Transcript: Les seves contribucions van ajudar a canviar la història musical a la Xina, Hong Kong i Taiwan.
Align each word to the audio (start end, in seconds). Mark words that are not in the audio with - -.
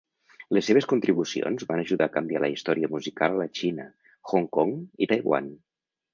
Les 0.57 0.63
seves 0.69 0.85
contribucions 0.93 1.65
van 1.71 1.81
ajudar 1.83 2.07
a 2.07 2.13
canviar 2.15 2.41
la 2.47 2.49
història 2.55 2.91
musical 2.95 3.37
a 3.37 3.39
la 3.43 3.49
Xina, 3.61 3.87
Hong 4.33 4.51
Kong 4.59 4.75
i 5.07 5.11
Taiwan. 5.15 5.55